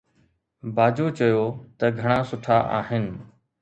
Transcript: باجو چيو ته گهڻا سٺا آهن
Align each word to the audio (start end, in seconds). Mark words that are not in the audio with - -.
باجو 0.75 1.07
چيو 1.17 1.45
ته 1.79 1.85
گهڻا 1.99 2.19
سٺا 2.29 2.57
آهن 2.79 3.05